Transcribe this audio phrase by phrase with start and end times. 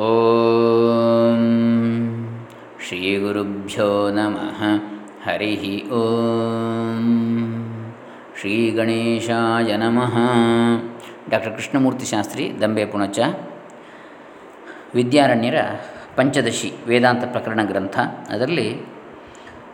[0.00, 1.40] ಓಂ
[2.86, 4.60] ಶ್ರೀ ಗುರುಭ್ಯೋ ನಮಃ
[5.26, 7.06] ಹರಿ ಓಂ
[8.40, 10.16] ಶ್ರೀ ಗಣೇಶಾಯ ನಮಃ
[11.30, 13.18] ಡಾಕ್ಟರ್ ಕೃಷ್ಣಮೂರ್ತಿ ಶಾಸ್ತ್ರಿ ದಂಬೆ ಪುಣಚ
[14.94, 15.54] ವಿದ್ಯಾರಣ್ಯರ
[16.16, 17.98] ಪಂಚದಶಿ ವೇದಾಂತ ಪ್ರಕರಣ ಗ್ರಂಥ
[18.28, 18.86] ಅದರಲ್ಲಿ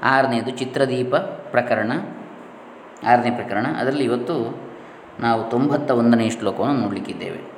[0.03, 1.15] ಆರನೇದು ಚಿತ್ರದೀಪ
[1.51, 1.93] ಪ್ರಕರಣ।
[3.07, 4.63] ಆರನೇ ಪ್ರಕರಣ, ಅದರಲ್ಲಿ ಇವತ್ತು
[5.21, 7.56] ನಾವು ತೊಂಬತ್ತ ಒಂದನೇ ಶ್ಲೋಕವನ್ನು ನೋಡಲಿಕ್ಕಿದ್ದೇವೆ।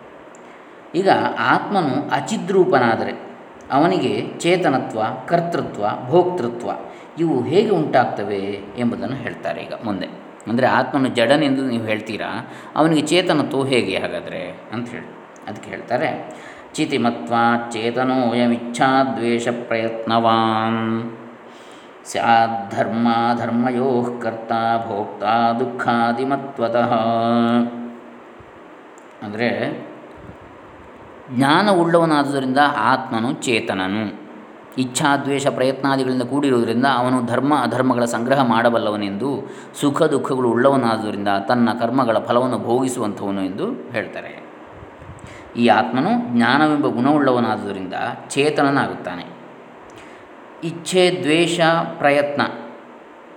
[0.94, 1.08] ಈಗ
[1.38, 3.14] ಆತ್ಮನು ಅಚಿದ್ರೂಪನಾದರೆ
[3.72, 6.68] ಅವನಿಗೆ ಚೇತನತ್ವ, ಕರ್ತೃತ್ವ, ಭೋಕ್ತೃತ್ವ
[7.18, 8.40] ಇವು ಹೇಗೆ ಉಂಟಾಗ್ತವೆ
[8.78, 10.08] ಎಂಬುದನ್ನು ಹೇಳ್ತಾರೆ ಈಗ ಮುಂದೆ.
[10.48, 12.30] ಅಂದರೆ ಆತ್ಮನು ಜಡನೆಂದು ನೀವು ಹೇಳ್ತೀರಾ?
[12.76, 15.08] ಅವನಿಗೆ ಚೇತನತ್ವ ಹೇಗೆ ಹಾಗಾದರೆ ಅಂತ ಹೇಳಿ.
[15.48, 16.08] ಅದಕ್ಕೆ ಹೇಳ್ತಾರೆ,
[16.74, 17.34] ಚಿತಿಮತ್ವ
[17.72, 21.12] ಚೇತನೋಯಮಿಚ್ಛಾದ್ವೇಷ ಪ್ರಯತ್ನವಾನ್.
[22.04, 23.08] ಸ್ಯಾಧರ್ಮ
[23.38, 24.52] ಧರ್ಮಯೋ ಕರ್ತ
[24.88, 25.24] ಭೋಕ್ತ
[25.58, 26.92] ದುಃಖಾದಿಮತ್ವತಃ.
[29.22, 29.48] ಅಂದರೆ
[31.32, 34.28] ಜ್ಞಾನವುಳ್ಳವನಾದುದರಿಂದ ಆತ್ಮನು ಚೇತನನು.
[34.78, 43.42] ಇಚ್ಛಾದ್ವೇಷ ಪ್ರಯತ್ನಾದಿಗಳಿಂದ ಕೂಡಿರುವುದರಿಂದ ಅವನು ಧರ್ಮ, ಅಧರ್ಮಗಳ ಸಂಗ್ರಹ ಮಾಡಬಲ್ಲವನೆಂದು, ಸುಖ, ದುಃಖಗಳು ಉಳ್ಳವನಾದುದರಿಂದ ತನ್ನ ಕರ್ಮಗಳ ಫಲವನ್ನು ಭೋಗಿಸುವಂಥವನು
[43.44, 44.48] ಎಂದು ಹೇಳ್ತಾರೆ.
[45.56, 47.94] ಈ ಆತ್ಮನು ಜ್ಞಾನವೆಂಬ ಗುಣವುಳ್ಳವನಾದುದರಿಂದ
[48.28, 49.26] ಚೇತನನಾಗುತ್ತಾನೆ.
[50.64, 51.60] ಇಚ್ಛೆ, ದ್ವೇಷ,
[51.98, 52.42] ಪ್ರಯತ್ನ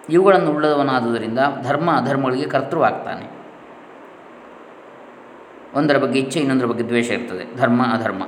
[0.10, 3.41] ಇವುಗಳನ್ನು ಉಳ್ಳವನಾದುದರಿಂದ ಧರ್ಮ, ಅಧರ್ಮಗಳಿಗೆ ಕರ್ತೃವಾಗ್ತಾನೆ.
[5.76, 7.58] ಒಂದರ ಬಗ್ಗೆ ಇಚ್ಛೆ, ಇನ್ನೊಂದರ ಬಗ್ಗೆ ದ್ವೇಷ ಇರ್ತದೆ.
[7.58, 8.24] ಧರ್ಮ, ಅಧರ್ಮ.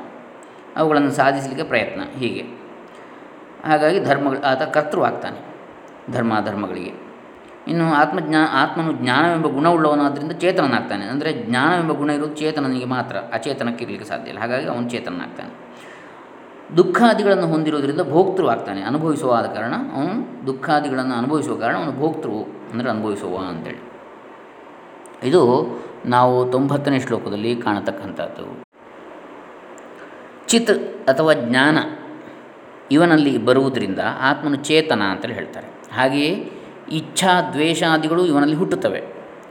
[0.75, 2.01] ಅವುಗಳನ್ನು ಸಾಧಿಸಲಿಕ್ಕೆ ಪ್ರಯತ್ನ.
[2.19, 2.41] ಹೀಗೆ.
[3.65, 5.53] ಹಾಗಾಗಿ ಧರ್ಮಗಳು, ಆತ ಕರ್ತೃವಾಗ್ತಾನೆ
[6.11, 6.93] ಧರ್ಮ, ಅಧರ್ಮಗಳಿಗೆ.
[7.67, 11.05] ಇನ್ನು ಆತ್ಮಜ್ಞಾ, ಆತ್ಮನು ಜ್ಞಾನವೆಂಬ ಗುಣವುಳ್ಳವನಾದ್ದರಿಂದ ಚೇತನನಾಗ್ತಾನೆ.
[11.05, 13.17] ಅಂದರೆ ಜ್ಞಾನವೆಂಬ ಗುಣ ಇರುವುದು ಚೇತನನಿಗೆ ಮಾತ್ರ.
[13.17, 14.39] ಅಚೇತನಕ್ಕೆ ಇರಲಿಕ್ಕೆ ಸಾಧ್ಯ ಇಲ್ಲ.
[14.39, 15.73] ಹಾಗಾಗಿ ಅವನು ಚೇತನನಾಗ್ತಾನೆ.
[16.77, 22.29] ದುಃಖಾದಿಗಳನ್ನು ಹೊಂದಿರುವುದರಿಂದ ಭೋಕ್ತೃವಾಗ್ತಾನೆ ಅನುಭವಿಸುವ ಆದ ಕಾರಣ ಅವನು ದುಃಖಾದಿಗಳನ್ನು ಅನುಭವಿಸುವ ಕಾರಣ ಅವನು ಭೋಕ್ತೃ,
[22.73, 23.81] ಅಂದರೆ ಅನುಭವಿಸುವ ಅಂತೇಳಿ.
[25.29, 25.41] ಇದು
[26.05, 28.63] ನಾವು ತೊಂಬತ್ತನೇ ಶ್ಲೋಕದಲ್ಲಿ ಕಾಣತಕ್ಕಂಥದ್ದು.
[30.47, 30.69] ಚಿತ್
[31.07, 31.77] ಅಥವಾ ಜ್ಞಾನ
[32.91, 35.67] ಇವನಲ್ಲಿ ಬರುವುದರಿಂದ ಆತ್ಮನು ಚೇತನ ಅಂತೇಳಿ ಹೇಳ್ತಾರೆ.
[35.95, 36.51] ಹಾಗೆಯೇ
[36.91, 39.03] ಇಚ್ಛಾ ದ್ವೇಷಾದಿಗಳು ಇವನಲ್ಲಿ ಹುಟ್ಟುತ್ತವೆ.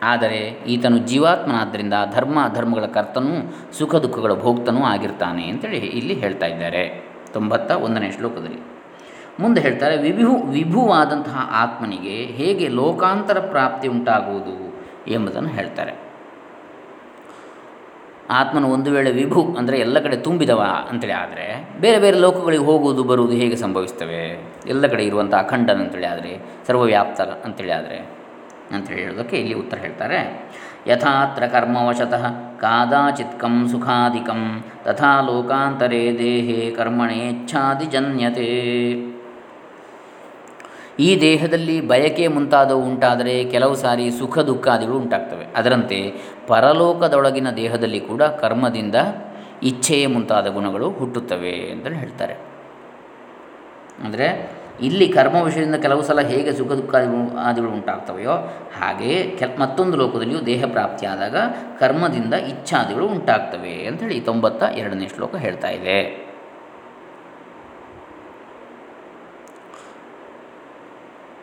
[0.02, 0.36] ಆದರೆ
[0.66, 7.10] ಈತನು ಜೀವಾತ್ಮನಾದ್ದರಿಂದ ಧರ್ಮ ಧರ್ಮಗಳ ಕರ್ತನೂ ಸುಖ ದುಃಖಗಳ ಭೋಕ್ತನೂ ಆಗಿರ್ತಾನೆ ಅಂತೇಳಿ ಇಲ್ಲಿ ಹೇಳ್ತಾ ಇದ್ದಾರೆ.
[7.32, 8.60] ತೊಂಬತ್ತ ಒಂದನೇ ಶ್ಲೋಕದಲ್ಲಿ.
[9.40, 16.11] ಮುಂದೆ ಹೇಳ್ತಾರೆ, ವಿಭು ವಿಭುವಾದಂತಹ ಆತ್ಮನಿಗೆ ಹೇಗೆ ಲೋಕಾಂತರ ಪ್ರಾಪ್ತಿ ಉಂಟಾಗುವುದು ಎಂಬುದನ್ನು ಹೇಳ್ತಾರೆ.
[18.32, 21.46] ಆತ್ಮನು ಒಂದು ವೇಳೆ ವಿಭು ಅಂದರೆ ಎಲ್ಲ ಕಡೆ ತುಂಬಿದವ ಅಂತೇಳಿ ಆದರೆ
[21.80, 24.22] ಬೇರೆ ಬೇರೆ ಲೋಕಗಳಿಗೆ ಹೋಗುವುದು ಬರುವುದು ಹೇಗೆ ಸಂಭವಿಸ್ತವೆ?
[24.66, 26.32] ಎಲ್ಲ ಕಡೆ ಇರುವಂಥ ಅಖಂಡನ ಅಂತೇಳಿ ಆದರೆ
[26.66, 27.98] ಸರ್ವವ್ಯಾಪ್ತ ಅಂತೇಳಿ ಆದರೆ
[28.72, 30.18] ಅಂತೇಳಿ ಹೇಳೋದಕ್ಕೆ ಇಲ್ಲಿ ಉತ್ತರ ಹೇಳ್ತಾರೆ.
[30.86, 32.24] ಯಥಾತ್ರ ಕರ್ಮವಶತಃ
[32.58, 38.48] ಕಾದಾಚಿತ್ಕಂ ಸುಖಾಧಿಕಂ, ತಥಾ ಲೋಕಾಂತರೇ ದೇಹೇ ಕರ್ಮಣೇಚ್ಛಾದಿಜನ್ಯತೆ.
[41.04, 45.44] ಈ ದೇಹದಲ್ಲಿ ಬಯಕೆ ಮುಂತಾದವು ಉಂಟಾದರೆ ಕೆಲವು ಸಾರಿ ಸುಖ ದುಃಖಾದಿಗಳು ಉಂಟಾಗ್ತವೆ.
[45.58, 45.98] ಅದರಂತೆ
[46.48, 48.96] ಪರಲೋಕದೊಳಗಿನ ದೇಹದಲ್ಲಿ ಕೂಡ ಕರ್ಮದಿಂದ
[49.70, 52.34] ಇಚ್ಛೆಯೇ ಮುಂತಾದ ಗುಣಗಳು ಹುಟ್ಟುತ್ತವೆ ಅಂತೇಳಿ ಹೇಳ್ತಾರೆ.
[54.04, 54.26] ಅಂದರೆ
[54.86, 56.94] ಇಲ್ಲಿ ಕರ್ಮ ವಿಷಯದಿಂದ ಕೆಲವು ಸಲ ಹೇಗೆ ಸುಖ ದುಃಖ
[57.46, 58.34] ಆದಿಗಳು ಉಂಟಾಗ್ತವೆಯೋ
[58.78, 61.36] ಹಾಗೆಯೇ ಕೆಲ ಮತ್ತೊಂದು ಲೋಕದಲ್ಲಿಯೂ ದೇಹ ಪ್ರಾಪ್ತಿಯಾದಾಗ
[61.80, 65.98] ಕರ್ಮದಿಂದ ಇಚ್ಛಾದಿಗಳು ಉಂಟಾಗ್ತವೆ ಅಂಥೇಳಿ ತೊಂಬತ್ತ ಎರಡನೇ ಶ್ಲೋಕ ಹೇಳ್ತಾ ಇದೆ.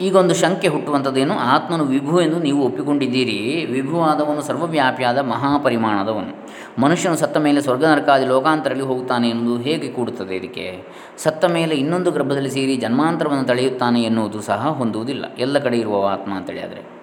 [0.02, 1.40] ಈಗೊಂದು ಶಂಕೆ ಹುಟ್ಟುವಂಥದ್ದೇನು?
[1.40, 3.66] ಆತ್ಮನು ವಿಭು ಎಂದು ನೀವು ಒಪ್ಪಿಕೊಂಡಿದ್ದೀರಿ.
[3.66, 6.48] ವಿಭುವಾದವನು ಸರ್ವವ್ಯಾಪಿಯಾದ ಮಹಾಪರಿಮಾಣದವನು.
[6.82, 10.84] ಮನುಷ್ಯನು ಸತ್ತ ಮೇಲೆ ಸ್ವರ್ಗ ನರಕಾದಿ ಲೋಕಾಂತರಲ್ಲಿ ಹೋಗುತ್ತಾನೆ ಎನ್ನುವುದು ಹೇಗೆ ಕೂಡುತ್ತದೆ ಇದಕ್ಕೆ?
[11.18, 15.26] ಸತ್ತ ಮೇಲೆ ಇನ್ನೊಂದು ಗರ್ಭದಲ್ಲಿ ಸೇರಿ ಜನ್ಮಾಂತರವನ್ನು ತಳೆಯುತ್ತಾನೆ ಎನ್ನುವುದು ಸಹ ಹೊಂದುವುದಿಲ್ಲ.
[15.40, 17.00] ಎಲ್ಲ ಕಡೆ ಇರುವ ಆತ್ಮ ಅಂತೇಳಿ ಆದರೆ.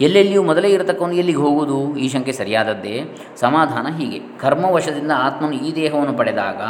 [0.00, 1.96] ಎಲ್ಲೆಲ್ಲಿಯೂ ಮೊದಲೇ ಇರತಕ್ಕವನು ಎಲ್ಲಿಗೆ ಹೋಗುವುದು?
[1.96, 3.02] ಈ ಶಂಕೆ ಸರಿಯಾದದ್ದೇ?
[3.36, 4.20] ಸಮಾಧಾನ ಹೀಗೆ.
[4.38, 6.60] ಕರ್ಮವಶದಿಂದ ಆತ್ಮನು ಈ ದೇಹವನ್ನು ಪಡೆದಾಗ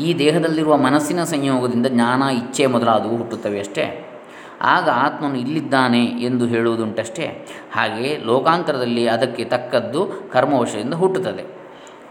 [0.00, 4.12] ಈ ದೇಹದಲ್ಲಿರುವ ಮನಸ್ಸಿನ ಸಂಯೋಗದಿಂದ ಜ್ಞಾನ, ಇಚ್ಛೆ ಮೊದಲಾದವು ಹುಟ್ಟುತ್ತವೆ ಅಷ್ಟೇ.
[4.62, 7.46] ಆಗ ಆತ್ಮನು ಇಲ್ಲಿದ್ದಾನೆ ಎಂದು ಹೇಳುವುದುಂಟಷ್ಟೇ.
[7.72, 11.44] ಹಾಗೆ ಲೋಕಾಂತರದಲ್ಲಿ ಅದಕ್ಕೆ ತಕ್ಕದ್ದು ಕರ್ಮವಶದಿಂದ ಹುಟ್ಟುತ್ತದೆ.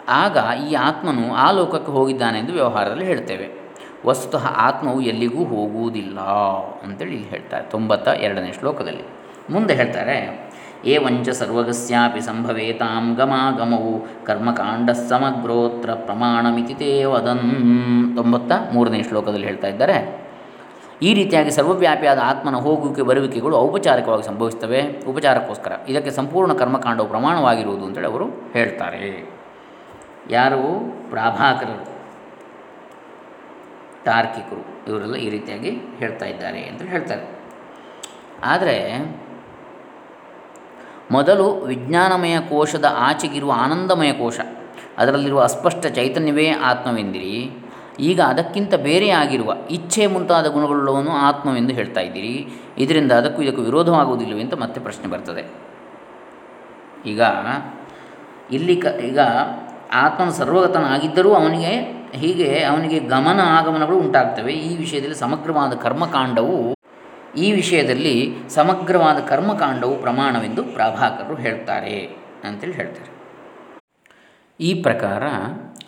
[0.10, 0.38] ಆಗ
[0.70, 3.66] ಈ ಆತ್ಮನು ಆ ಲೋಕಕ್ಕೆ ಹೋಗಿದ್ದಾನೆ ಎಂದು ವ್ಯವಹಾರದಲ್ಲಿ ಹೇಳ್ತೇವೆ.
[4.06, 6.20] ವಸ್ತುತಃ ಆತ್ಮವು ಎಲ್ಲಿಗೂ ಹೋಗುವುದಿಲ್ಲ
[6.84, 9.04] ಅಂತೇಳಿ ಇಲ್ಲಿ ಹೇಳ್ತಾರೆ, ತೊಂಬತ್ತ ಎರಡನೇ ಶ್ಲೋಕದಲ್ಲಿ.
[9.50, 10.46] ಮುಂದೆ ಹೇಳ್ತಾರೆ,
[10.86, 18.16] ಏವಂಚ ಸರ್ವಗಸ್ಯಾಪಿ ಸಂಭವೇತಾಂ ಗಮಾಗಮವು ಕರ್ಮಕಾಂಡ ಸಮಗ್ರೋತ್ರ ಪ್ರಮಾಣಮಿತಿ ತೇ ವದನ್.
[18.16, 20.25] ತೊಂಬತ್ತ ಮೂರನೇ ಶ್ಲೋಕದಲ್ಲಿ ಹೇಳ್ತಾ ಇದ್ದಾರೆ
[21.02, 25.72] ಈ ರೀತಿಯಾಗಿ ಸರ್ವವ್ಯಾಪಿಯಾದ ಆತ್ಮನ ಹೋಗುವಿಕೆ, ಬರುವಿಕೆಗಳು ಔಪಚಾರಿಕವಾಗಿ ಸಂಭವಿಸ್ತವೆ ಉಪಚಾರಕ್ಕೋಸ್ಕರ.
[25.88, 29.30] ಇದಕ್ಕೆ ಸಂಪೂರ್ಣ ಕರ್ಮಕಾಂಡವು ಪ್ರಮಾಣವಾಗಿರುವುದು ಅಂತೇಳಿ ಅವರು ಹೇಳ್ತಾರೆ.
[30.30, 30.62] ಯಾರು?
[31.10, 31.96] ಪ್ರಾಭಾಕರರು.
[34.06, 34.92] ತಾರ್ಕಿಕರು.
[34.92, 37.40] ಇವರೆಲ್ಲ ಈ ರೀತಿಯಾಗಿ ಹೇಳ್ತಾ ಇದ್ದಾರೆ ಅಂತ ಹೇಳ್ತಾರೆ.
[38.44, 39.16] ಆದರೆ
[41.12, 44.40] ಮೊದಲು ವಿಜ್ಞಾನಮಯ ಕೋಶದ ಆಚೆಗಿರುವ ಆನಂದಮಯ ಕೋಶ,
[44.98, 47.65] ಅದರಲ್ಲಿರುವ ಅಸ್ಪಷ್ಟ ಚೈತನ್ಯವೇ ಆತ್ಮವೆಂದಿರಿ.
[48.00, 52.48] ಈಗ ಅದಕ್ಕಿಂತ ಬೇರೆಯಾಗಿರುವ ಇಚ್ಛೆ ಮುಂತಾದ ಗುಣಗಳುಳ್ಳವನು ಆತ್ಮವೆಂದು ಹೇಳ್ತಾ ಇದ್ದೀರಿ.
[52.78, 55.44] ಇದರಿಂದ ಅದಕ್ಕೂ ಇದಕ್ಕೂ ವಿರೋಧವಾಗುವುದಿಲ್ಲವೇ ಅಂತ ಮತ್ತೆ ಪ್ರಶ್ನೆ ಬರ್ತದೆ.
[57.06, 57.22] ಈಗ
[58.52, 59.20] ಇಲ್ಲಿ ಕ, ಈಗ
[59.92, 61.74] ಆತ್ಮನ ಸರ್ವಗತನಾಗಿದ್ದರೂ ಅವನಿಗೆ
[62.14, 64.54] ಹೀಗೆ ಅವನಿಗೆ ಗಮನ ಆಗಮನಗಳು ಉಂಟಾಗ್ತವೆ.
[64.54, 66.76] ಈ ವಿಷಯದಲ್ಲಿ ಸಮಗ್ರವಾದ ಕರ್ಮಕಾಂಡವು,
[67.38, 73.12] ಈ ವಿಷಯದಲ್ಲಿ ಸಮಗ್ರವಾದ ಕರ್ಮಕಾಂಡವು ಪ್ರಮಾಣವೆಂದು ಪ್ರಭಾಕರರು ಹೇಳ್ತಾರೆ ಅಂತೇಳಿ ಹೇಳ್ತಾರೆ.
[74.60, 75.24] ಈ ಪ್ರಕಾರ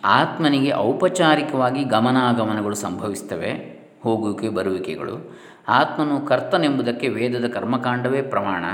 [0.04, 3.52] ಆತ್ಮನಿಗೆ ಔಪಚಾರಿಕವಾಗಿ ಗಮನಾಗಮನಗಳು ಸಂಭವಿಸ್ತವೆ,
[4.02, 5.40] ಹೋಗುವಿಕೆ, ಬರುವಿಕೆಗಳು.
[5.68, 8.64] ಆತ್ಮನು ಕರ್ತನೆಂಬುದಕ್ಕೆ ವೇದದ ಕರ್ಮಕಾಂಡವೇ ಪ್ರಮಾಣ.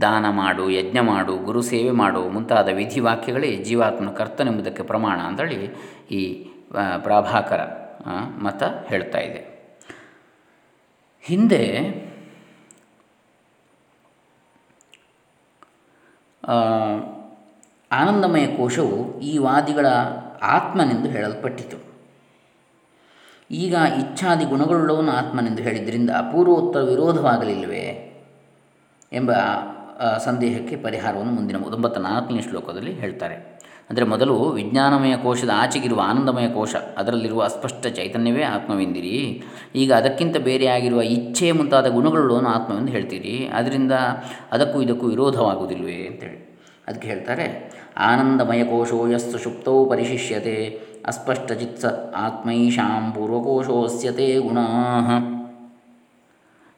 [0.00, 5.74] ದಾನ ಮಾಡು, ಯಜ್ಞ ಮಾಡು, ಗುರು ಸೇವೆ ಮಾಡು ಮುಂತಾದ ವಿಧಿವಾಕ್ಯಗಳೇ ಜೀವಾತ್ಮನ ಕರ್ತನೆಂಬುದಕ್ಕೆ ಪ್ರಮಾಣ ಅಂತೇಳಿ
[6.10, 6.50] ಈ
[6.98, 7.60] ಪ್ರಾಭಾಕರ
[8.42, 9.54] ಮತ ಹೇಳ್ತಾ ಇದೆ.
[11.20, 11.62] ಹಿಂದೆ
[17.92, 19.86] ಆನಂದಮಯ ಕೋಶವು ಈ ವಾದಿಗಳ
[20.56, 21.78] ಆತ್ಮನೆಂದು ಹೇಳಲ್ಪಟ್ಟಿತು.
[23.50, 27.86] ಈಗ ಇಚ್ಛಾದಿ ಗುಣಗಳುಳ್ಳವನು ಆತ್ಮನೆಂದು ಹೇಳಿದ್ದರಿಂದ ಅಪೂರ್ವೋತ್ತರ ವಿರೋಧವಾಗಲಿಲ್ಲವೇ
[29.12, 29.32] ಎಂಬ
[30.18, 33.36] ಸಂದೇಹಕ್ಕೆ ಪರಿಹಾರವನ್ನು ಮುಂದಿನ ಒಂಬತ್ತ ನಾಲ್ಕನೇ ಶ್ಲೋಕದಲ್ಲಿ ಹೇಳ್ತಾರೆ.
[33.90, 39.42] ಅಂದರೆ ಮೊದಲು ವಿಜ್ಞಾನಮಯ ಕೋಶದ ಆಚೆಗಿರುವ ಆನಂದಮಯ ಕೋಶ, ಅದರಲ್ಲಿರುವ ಅಸ್ಪಷ್ಟ ಚೈತನ್ಯವೇ ಆತ್ಮವೆಂದಿರಿ.
[39.76, 43.34] ಈಗ ಅದಕ್ಕಿಂತ ಬೇರೆಯಾಗಿರುವ ಇಚ್ಛೆ ಮುಂತಾದ ಗುಣಗಳುಳ್ಳವನು ಆತ್ಮವೆಂದು ಹೇಳ್ತೀರಿ.
[43.54, 43.92] ಅದರಿಂದ
[44.52, 46.38] ಅದಕ್ಕೂ ಇದಕ್ಕೂ ವಿರೋಧವಾಗುವುದಿಲ್ವೇ ಅಂತೇಳಿ.
[46.88, 47.46] ಅದಕ್ಕೆ ಹೇಳ್ತಾರೆ
[47.96, 51.84] ಆನಂದಮಯ ಕೋಶೋ ಯಸ್ಸು ಸುಪ್ತೌ ಪರಿಶಿಷ್ಯತೆ ಅಸ್ಪಷ್ಟಚಿತ್ಸ
[52.16, 55.34] ಆತ್ಮೈಷಾಂ ಪೂರ್ವಕೋಶೋಸ್ಯತೆ ಗುಣಾಃ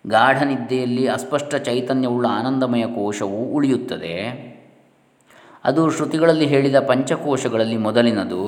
[0.07, 4.47] ಗಾಢನಿದ್ದೆಯಲ್ಲಿ ಅಸ್ಪಷ್ಟ ಚೈತನ್ಯವುಳ್ಳ ಆನಂದಮಯ ಕೋಶವು ಉಳಿಯುತ್ತದೆ.
[5.65, 8.47] ಅದು ಶ್ರುತಿಗಳಲ್ಲಿ ಹೇಳಿದ ಪಂಚಕೋಶಗಳಲ್ಲಿ ಮೊದಲಿನದು.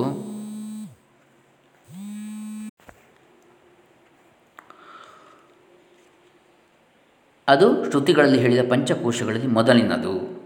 [7.49, 10.38] ಅದು ಶ್ರುತಿಗಳಲ್ಲಿ ಹೇಳಿದ ಪಂಚಕೋಶಗಳಲ್ಲಿ ಮೊದಲಿನದು.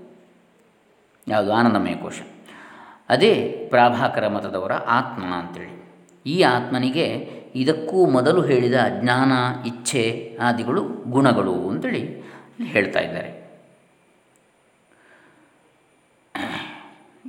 [1.29, 1.53] ಯಾವುದು?
[1.53, 2.21] ಆನಂದಮಯ ಕೋಶ.
[3.09, 5.83] ಅದೇ ಪ್ರಾಭಾಕರ ಮತದವರ ಆತ್ಮ ಅಂತೇಳಿ.
[6.27, 7.07] ಈ ಆತ್ಮನಿಗೆ
[7.55, 9.33] ಇದಕ್ಕೂ ಮೊದಲು ಹೇಳಿದ ಜ್ಞಾನ,
[9.67, 12.23] ಇಚ್ಛೆ ಆದಿಗಳು ಗುಣಗಳು ಅಂತೇಳಿ
[12.65, 13.43] ಹೇಳ್ತಾ ಇದ್ದಾರೆ.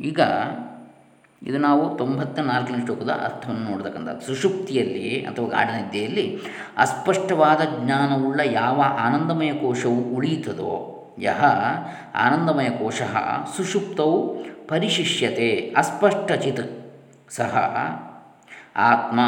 [0.02, 0.20] ಈಗ
[1.44, 6.40] ಇದು ನಾವು ತೊಂಬತ್ತ ನಾಲ್ಕನೇ ಶ್ಲೋಕದ ಅರ್ಥವನ್ನು ನೋಡ್ತಕ್ಕಂಥ ಸುಷುಪ್ತಿಯಲ್ಲಿ ಅಥವಾ ಗಾಢನಿದ್ದೆಯಲ್ಲಿ
[6.78, 11.44] ಅಸ್ಪಷ್ಟವಾದ ಜ್ಞಾನವುಳ್ಳ ಯಾವ ಆನಂದಮಯ ಕೋಶವು ಉಳಿಯುತ್ತದೋ ಯಹ
[12.26, 13.02] ಆನಂದಮಯ ಕೋಶ
[13.56, 14.12] ಸುಷುಪ್ತೌ
[14.70, 16.66] ಪರಿಶಿಷ್ಯತೆ ಅಸ್ಪಷ್ಟಚಿತ್
[17.30, 17.56] ಸಹ
[18.92, 19.20] ಆತ್ಮ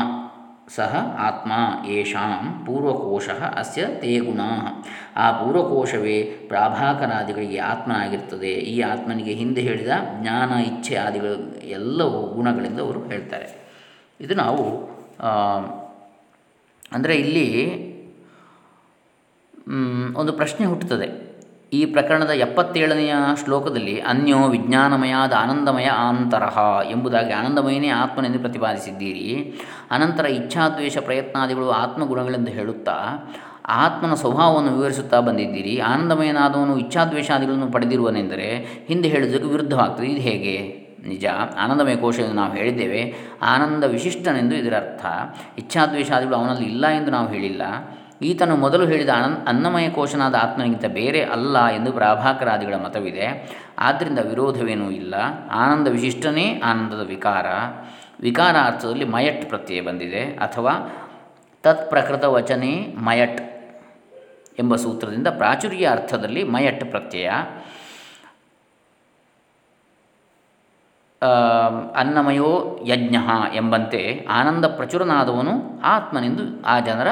[0.75, 0.93] ಸಹ
[1.27, 1.51] ಆತ್ಮ
[1.95, 3.27] ಯಶಾಂ ಪೂರ್ವಕೋಶ
[3.61, 4.41] ಅಸ್ಯ ತೇ ಗುಣ.
[5.17, 6.15] ಆ ಪೂರ್ವಕೋಶವೇ
[6.47, 9.91] ಪ್ರಾಭಾಕರಾದಿಗಳಿಗೆ ಆತ್ಮನಾಗಿರ್ತದೆ ಈ ಆತ್ಮನಿಗೆ ಹಿಂದೆ ಹೇಳಿದ
[10.21, 13.49] ಜ್ಞಾನ, ಇಚ್ಛೆ ಆದಿಗಳು ಎಲ್ಲವೂ ಗುಣಗಳಿಂದ ಅವರು ಹೇಳ್ತಾರೆ.
[14.19, 14.63] ಇದು ನಾವು
[16.93, 17.47] ಅಂದರೆ ಇಲ್ಲಿ
[20.15, 21.07] ಒಂದು ಪ್ರಶ್ನೆ ಹುಟ್ಟುತ್ತದೆ.
[21.73, 23.13] ಈ ಪ್ರಕರಣದ ಎಪ್ಪತ್ತೇಳನೆಯ
[23.43, 26.57] ಶ್ಲೋಕದಲ್ಲಿ ಅನ್ಯೋ ವಿಜ್ಞಾನಮಯಾದ ಆನಂದಮಯ ಆಂತರಹ
[26.91, 29.53] ಎಂಬುದಾಗಿ ಆನಂದಮಯನೇ ಆತ್ಮನೆಂದು ಪ್ರತಿಪಾದಿಸಿದ್ದೀರಿ.
[29.91, 32.93] ಅನಂತರ ಇಚ್ಛಾದ್ವೇಷ ಪ್ರಯತ್ನಾದಿಗಳು ಆತ್ಮಗುಣಗಳೆಂದು ಹೇಳುತ್ತಾ,
[33.65, 35.79] ಆತ್ಮನ ಸ್ವಭಾವವನ್ನು ವಿವರಿಸುತ್ತಾ ಬಂದಿದ್ದೀರಿ.
[35.79, 38.57] ಆನಂದಮಯನಾದವನು ಇಚ್ಛಾದ್ವೇಷಾದಿಗಳನ್ನು ಪಡೆದಿರುವನೆಂದರೆ
[38.87, 40.07] ಹಿಂದೆ ಹೇಳಿದ್ದಕ್ಕೆ ವಿರುದ್ಧವಾಗ್ತದೆ.
[40.07, 40.85] ಇದು ಹೇಗೆ?
[41.07, 41.25] ನಿಜ,
[41.59, 43.13] ಆನಂದಮಯ ಕೋಶ ಎಂದು ನಾವು ಹೇಳಿದ್ದೇವೆ.
[43.41, 45.05] ಆನಂದ ವಿಶಿಷ್ಟನೆಂದು ಇದರ ಅರ್ಥ
[45.57, 47.61] ಇಚ್ಛಾದ್ವೇಷಾದಿಗಳು ಅವನಲ್ಲಿ ಇಲ್ಲ ಎಂದು ನಾವು ಹೇಳಿಲ್ಲ.
[48.21, 53.57] ಈತನು ಮೊದಲು ಹೇಳಿದ ಅನನ್ ಅನ್ನಮಯ ಕೋಶನಾದ ಆತ್ಮನಿಗಿಂತ ಬೇರೆ ಅಲ್ಲ ಎಂದು ಪ್ರಾಭಾಕರಾದಿಗಳ ಮತವಿದೆ.
[53.79, 55.15] ಆದ್ದರಿಂದ ವಿರೋಧವೇನೂ ಇಲ್ಲ.
[55.51, 57.45] ಆನಂದ ವಿಶಿಷ್ಟನೇ ಆನಂದದ ವಿಕಾರ.
[58.19, 60.21] ವಿಕಾರ ಅರ್ಥದಲ್ಲಿ ಮಯಟ್ ಪ್ರತ್ಯಯ ಬಂದಿದೆ.
[60.21, 60.71] ಅಥವಾ
[61.63, 63.41] ತತ್ ಪ್ರಕೃತ ವಚನೆ ಮಯಟ್
[64.59, 67.31] ಎಂಬ ಸೂತ್ರದಿಂದ ಪ್ರಾಚುರ್ಯ ಅರ್ಥದಲ್ಲಿ ಮಯಟ್ ಪ್ರತ್ಯಯ.
[71.95, 73.15] ಅನ್ನಮಯೋ ಯಜ್ಞ
[73.55, 77.07] ಎಂಬಂತೆ ಆನಂದ ಪ್ರಚುರನಾದವನು ಆತ್ಮನೆಂದು ಆ ಜನರ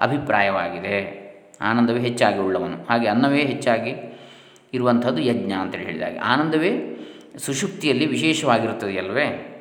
[0.00, 1.18] ಅಭಿಪ್ರಾಯವಾಗಿದೆ.
[1.60, 2.86] ಆನಂದವೇ ಹೆಚ್ಚಾಗಿ ಉಳ್ಳವನು.
[2.90, 4.20] ಹಾಗೆ ಅನ್ನವೇ ಹೆಚ್ಚಾಗಿ
[4.74, 7.00] ಇರುವಂಥದ್ದು ಯಜ್ಞ ಅಂತೇಳಿ ಹೇಳಿದಾಗ ಆನಂದವೇ
[7.38, 9.54] ಸುಷುಪ್ತಿಯಲ್ಲಿ ವಿಶೇಷವಾಗಿರುತ್ತದೆ ಅಲ್ವೇ?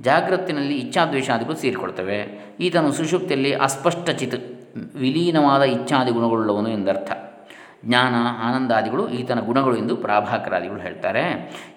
[0.00, 2.46] ಜಾಗ್ರತಿನಲ್ಲಿ ಇಚ್ಛಾದ್ವೇಷಾದಿಗಳು ಸೇರಿಕೊಳ್ತವೆ.
[2.60, 4.62] ಈತನು ಸುಷುಪ್ತಿಯಲ್ಲಿ ಅಸ್ಪಷ್ಟ ಚಿತ್
[4.96, 7.31] ವಿಲೀನವಾದ ಇಚ್ಛಾದಿ ಗುಣಗಳುಳ್ಳವನು ಎಂದರ್ಥ.
[7.84, 11.22] ಜ್ಞಾನ, ಆನಂದಾದಿಗಳು ಈತನ ಗುಣಗಳು ಎಂದು ಪ್ರಾಭಾಕರಾದಿಗಳು ಹೇಳ್ತಾರೆ.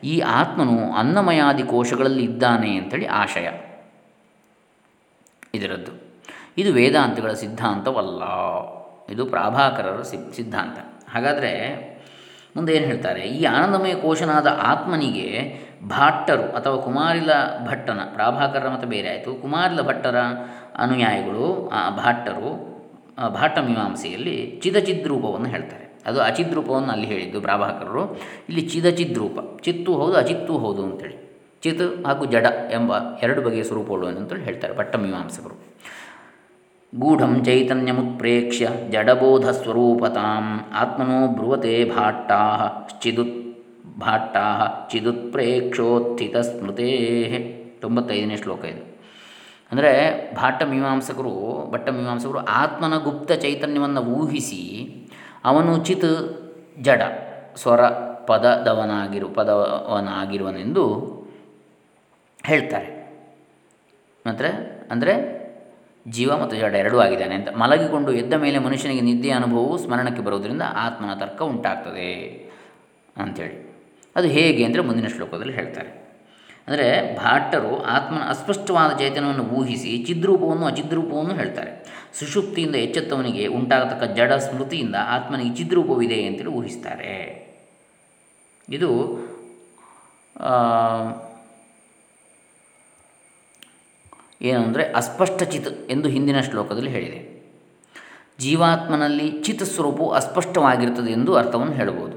[0.04, 3.50] ಈ ಆತ್ಮನು ಅನ್ನಮಯಾದಿ ಕೋಶಗಳಲ್ಲಿ ಇದ್ದಾನೆ ಅಂಥೇಳಿ ಆಶಯ.
[5.54, 5.92] ಇದರದ್ದು.
[6.58, 8.24] ಇದು ವೇದಾಂತಗಳ ಸಿದ್ಧಾಂತವಲ್ಲ.
[9.14, 10.02] ಇದು ಪ್ರಾಭಾಕರರ
[10.36, 10.78] ಸಿದ್ಧಾಂತ.
[11.12, 11.86] ಹಾಗಾದರೆ
[12.56, 13.22] ಮುಂದೆ ಏನು ಹೇಳ್ತಾರೆ?
[13.22, 15.60] ಈ ಆನಂದಮಯ ಕೋಶನಾದ ಆತ್ಮನಿಗೆ
[15.90, 17.30] ಭಾಟ್ಟರು ಅಥವಾ ಕುಮಾರಿಲ
[17.68, 19.42] ಭಟ್ಟನ, ಪ್ರಾಭಾಕರರ ಮತ ಬೇರೆ ಆಯಿತು.
[19.42, 20.16] ಕುಮಾರಿಲ ಭಟ್ಟರ
[20.76, 22.76] ಅನುಯಾಯಿಗಳು ಭಾಟ್ಟರು
[23.34, 25.85] ಭಾಟ್ಟ ಮೀಮಾಂಸೆಯಲ್ಲಿ ಚಿದಚಿದ್ರೂಪವನ್ನು ಹೇಳ್ತಾರೆ.
[26.06, 28.04] ಅದು ಅಚಿದ್ರೂಪವನ್ನು ಅಲ್ಲಿ ಹೇಳಿದ್ದು ಪ್ರಾಭಾಕರರು.
[28.50, 31.26] ಇಲ್ಲಿ ಚಿದಚಿದ್ರೂಪ ಚಿತ್ತು ಹೌದು, ಅಚಿತ್ತು ಹೌದು ಅಂತೇಳಿ.
[31.64, 32.94] ಚಿತ್ ಹಾಗೂ ಜಡ ಎಂಬ
[33.24, 35.56] ಎರಡು ಬಗೆಯ ಸ್ವರೂಪಗಳು ಅಂತೇಳಿ ಹೇಳ್ತಾರೆ ಪಟ್ಟಮೀಮಾಂಸಕರು
[36.94, 42.42] ಗೂಢಂ ಚೈತನ್ಯ ಗೂಢಂ ಚೈತನ್ಯಮುತ್ಪ್ರೇಕ್ಷ್ಯ ಜಡಬೋಧಸ್ವರೂಪತಾಂ ಆತ್ಮನೋ ಬ್ರುವತೆ ಭಾಟ್ಟಾ
[43.04, 43.40] ಚಿದುತ್
[44.00, 44.46] ಭಾಟ್ಟಾ
[44.92, 46.92] ಚಿದುತ್ಪ್ರೇಕ್ಷೋತ್ಥಿತ ಸ್ಮೃತೇ.
[47.82, 48.84] ತೊಂಬತ್ತೈದನೇ ಶ್ಲೋಕ ಇದು.
[49.72, 49.92] ಅಂದರೆ
[50.36, 51.34] ಭಾಟ್ಟ ಮೀಮಾಂಸಕರು
[51.72, 54.62] ಭಟ್ಟ ಮೀಮಾಂಸಕರು ಆತ್ಮನ ಗುಪ್ತ ಚೈತನ್ಯವನ್ನು ಊಹಿಸಿ
[55.50, 56.10] ಅವನು ಚಿತ್
[56.88, 57.02] ಜಡ,
[57.62, 57.82] ಸ್ವರ
[58.30, 60.84] ಪದದವನಾಗಿರು, ಪದವನಾಗಿರುವನೆಂದು
[62.46, 62.90] ಹೇಳ್ತಾರೆ.
[64.26, 64.46] ಮಾತ್ರ
[64.92, 65.14] ಅಂದರೆ
[66.16, 67.50] ಜೀವ ಮತ್ತು ಜಡ ಎರಡೂ ಆಗಿದ್ದಾನೆ ಅಂತ.
[67.62, 72.10] ಮಲಗಿಕೊಂಡು ಎದ್ದ ಮೇಲೆ ಮನುಷ್ಯನಿಗೆ ನಿದ್ದೆಯ ಅನುಭವವು ಸ್ಮರಣಕ್ಕೆ ಬರುವುದರಿಂದ ಆತ್ಮನ ತರ್ಕ ಉಂಟಾಗ್ತದೆ
[73.24, 73.56] ಅಂಥೇಳಿ
[74.16, 75.92] ಅದು ಹೇಗೆ ಅಂದರೆ ಮುಂದಿನ ಶ್ಲೋಕದಲ್ಲಿ ಹೇಳ್ತಾರೆ.
[76.68, 81.72] ಅಂದರೆ ಭಾಟ್ಟರು ಆತ್ಮನ ಅಸ್ಪಷ್ಟವಾದ ಚೈತನ್ಯವನ್ನು ಊಹಿಸಿ ಚಿದ್ರೂಪವನ್ನು ಅಚಿದ್ರೂಪವನ್ನು ಹೇಳ್ತಾರೆ.
[82.20, 87.14] ಸುಷುಪ್ತಿಯಿಂದ ಎಚ್ಚೆತ್ತವನಿಗೆ ಉಂಟಾಗತಕ್ಕ ಜಡ ಸ್ಮೃತಿಯಿಂದ ಆತ್ಮನಿಗೆ ಚಿದ್ರೂಪವಿದೆ ಅಂತೇಳಿ ಊಹಿಸ್ತಾರೆ.
[88.70, 88.90] ಇದು
[94.42, 97.20] ಏನು ಅಂದರೆ ಅಸ್ಪಷ್ಟ ಚಿತ್ ಎಂದು ಹಿಂದಿನ ಶ್ಲೋಕದಲ್ಲಿ ಹೇಳಿದೆ.
[98.40, 102.15] ಜೀವಾತ್ಮನಲ್ಲಿ ಚಿತ್ ಸ್ವರೂಪವು ಅಸ್ಪಷ್ಟವಾಗಿರ್ತದೆ ಎಂದು ಅರ್ಥವನ್ನು ಹೇಳಬಹುದು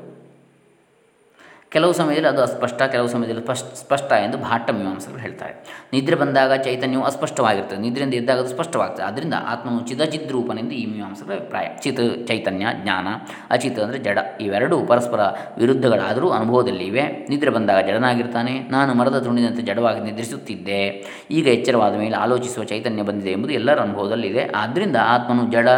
[1.70, 5.54] ಕೆಲವು ಸಮಯದಲ್ಲಿ ಅದು ಅಸ್ಪಷ್ಟ, ಕೆಲವು ಸಮಯದಲ್ಲಿ ಸ್ಪಷ್ಟ ಸ್ಪಷ್ಟ ಎಂದು ಭಾಟ್ಟ ಮೀಮಾಂಸಕರು ಹೇಳ್ತಾರೆ.
[5.92, 7.80] ನಿದ್ರೆ ಬಂದಾಗ ಚೈತನ್ಯವು ಅಸ್ಪಷ್ಟವಾಗಿರ್ತದೆ.
[7.80, 9.06] ನಿದ್ರೆಯಿಂದ ಎದ್ದಾಗ ಅದು ಸ್ಪಷ್ಟವಾಗ್ತದೆ.
[9.06, 11.66] ಆದ್ದರಿಂದ ಆತ್ಮವು ಚಿದಚಿದ್ರೂಪನೆಂದು ಈ ಮೀಮಾಂಸಕರ ಅಭಿಪ್ರಾಯ.
[11.80, 13.08] ಚಿತ್, ಚೈತನ್ಯ, ಜ್ಞಾನ,
[13.50, 14.18] ಅಚಿತ್ ಅಂದರೆ ಜಡ.
[14.40, 15.20] ಇವೆರಡೂ ಪರಸ್ಪರ
[15.58, 17.02] ವಿರುದ್ಧಗಳಾದರೂ ಅನುಭವದಲ್ಲಿ ಇವೆ.
[17.28, 18.68] ನಿದ್ರೆ ಬಂದಾಗ ಜಡನಾಗಿರ್ತಾನೆ.
[18.70, 20.82] ನಾನು ಮರದ ತುಂಡಿನಂತೆ ಜಡವಾಗಿ ನಿದ್ರಿಸುತ್ತಿದ್ದೆ.
[21.30, 25.68] ಈಗ ಎಚ್ಚರವಾದ ಮೇಲೆ ಆಲೋಚಿಸುವ ಚೈತನ್ಯ ಬಂದಿದೆ ಎಂಬುದು ಎಲ್ಲರ ಅನುಭವದಲ್ಲಿದೆ ಆದ್ದರಿಂದ ಆತ್ಮನು ಜಡ,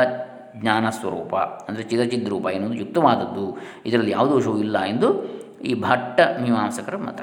[0.56, 3.58] ಜ್ಞಾನ ಸ್ವರೂಪ ಅಂದರೆ ಚಿದಚಿದ್ರೂಪ ಎನ್ನುವುದು ಯುಕ್ತವಾದದ್ದು.
[3.86, 7.20] ಇದರಲ್ಲಿ ಯಾವ ದೋಷವೂ ಇಲ್ಲ ಎಂದು ಈ ಭಟ್ಟ ಮೀಮಾಂಸಕರ ಮತ.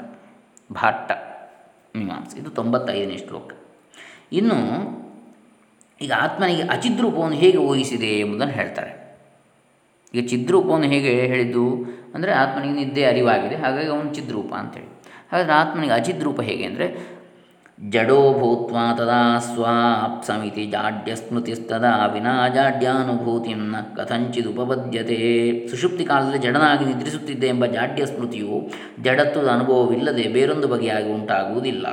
[0.70, 1.10] ಭಟ್ಟ
[1.96, 2.30] ಮೀಮಾಂಸ.
[2.40, 3.50] ಇದು ತೊಂಬತ್ತೈದನೇ ಶ್ಲೋಕ.
[4.32, 4.58] ಇನ್ನು
[6.00, 8.92] ಈಗ ಆತ್ಮನಿಗೆ ಅಚಿದ್ರೂಪವನ್ನು ಹೇಗೆ ಊಹಿಸಿದೆ ಎಂಬುದನ್ನು ಹೇಳ್ತಾರೆ.
[10.14, 11.64] ಈಗ ಚಿದ್ರೂಪವನ್ನು ಹೇಗೆ ಹೇಳಿದ್ದು
[12.14, 14.90] ಅಂದರೆ ಆತ್ಮನಿಗೆ ನಿದ್ದೆ ಅರಿವಾಗಿದೆ, ಹಾಗಾಗಿ ಅವನು ಚಿದ್ರೂಪ ಅಂತೇಳಿ.
[15.30, 16.86] ಹಾಗಾದರೆ ಆತ್ಮನಿಗೆ ಅಚಿದ್ರೂಪ ಹೇಗೆ ಅಂದರೆ
[17.86, 28.06] ಜಡೋ ಭೂತ್ವಾ ತದಾ ಸ್ವಾಪ್ಸಮಿತಿ ಜಾಡ್ಯಸ್ಮೃತಿಸ್ತದಾ ವಿನಾ ಜಾಡ್ಯಾನುಭೂತಿಂ ಕಥಂಚಿದ ಕಥಂಚಿದುಪಪದ್ಯತೆ ಸುಷುಪ್ತಿ ಕಾಲದಲ್ಲಿ ಜಡನಾಗಿ ನಿದ್ರಿಸುತ್ತಿದ್ದೆ ಎಂಬ ಜಾಡ್ಯ
[28.06, 28.70] ಸ್ಮೃತಿಯು
[29.02, 31.86] ಜಡತ್ವದ ಅನುಭವವಿಲ್ಲದೆ ಬೇರೊಂದು ಬಗೆಯಾಗಿ ಉಂಟಾಗುವುದಿಲ್ಲ.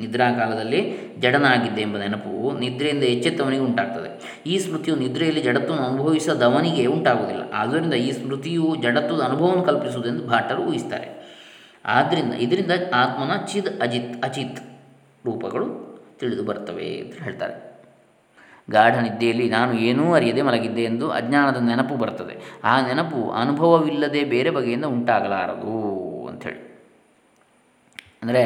[0.00, 4.40] ನಿದ್ರಾ ಕಾಲದಲ್ಲಿ ಜಡನಾಗಿದ್ದೆ ಎಂಬ ನೆನಪು ನಿದ್ರೆಯಿಂದ ಎಚ್ಚೆತ್ತವನಿಗೆ ಉಂಟಾಗ್ತದೆ.
[4.46, 7.42] ಈ ಸ್ಮೃತಿಯು ನಿದ್ರೆಯಲ್ಲಿ ಜಡತ್ವವನ್ನು ಅನುಭವಿಸದವನಿಗೆ ಉಂಟಾಗುವುದಿಲ್ಲ.
[7.54, 11.17] ಆದ್ದರಿಂದ ಈ ಸ್ಮೃತಿಯು ಜಡತ್ವದ ಅನುಭವವನ್ನು ಕಲ್ಪಿಸುವುದೆಂದು ಭಾಟರು ಊಹಿಸ್ತಾರೆ.
[11.88, 14.60] ಆದ್ದರಿಂದ ಇದರಿಂದ ಆತ್ಮನ ಚಿದ್ ಅಜಿತ್, ಅಚಿತ್
[15.26, 15.66] ರೂಪಗಳು
[16.20, 17.68] ತಿಳಿದು ಬರ್ತವೆ ಅಂತ ಹೇಳ್ತಾರೆ.
[18.70, 22.60] ಗಾಢ ನಿದ್ದೆಯಲ್ಲಿ ನಾನು ಏನೂ ಅರಿಯದೆ ಮಲಗಿದ್ದೆ ಎಂದು ಅಜ್ಞಾನದ ನೆನಪು ಬರ್ತದೆ.
[22.64, 25.76] ಆ ನೆನಪು ಅನುಭವವಿಲ್ಲದೆ ಬೇರೆ ಬಗೆಯಿಂದ ಉಂಟಾಗಲಾರದು
[26.26, 26.68] ಅಂಥೇಳಿ.
[28.22, 28.42] ಅಂದರೆ